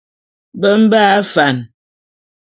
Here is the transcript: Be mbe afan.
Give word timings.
Be 0.59 0.69
mbe 0.81 0.99
afan. 1.19 1.57